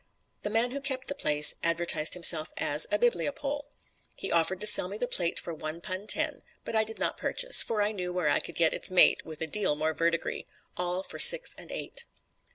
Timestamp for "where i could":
8.11-8.55